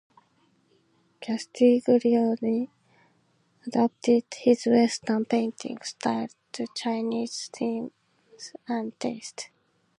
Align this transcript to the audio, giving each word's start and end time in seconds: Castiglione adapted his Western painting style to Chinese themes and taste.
Castiglione 1.21 2.69
adapted 3.67 4.23
his 4.33 4.65
Western 4.65 5.25
painting 5.25 5.79
style 5.83 6.25
to 6.51 6.65
Chinese 6.73 7.51
themes 7.53 7.93
and 8.67 8.99
taste. 8.99 9.51